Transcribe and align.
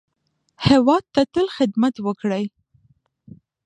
هېواد 0.67 1.03
ته 1.13 1.21
تل 1.33 1.47
خدمت 1.57 1.95
وکړئ 2.05 2.43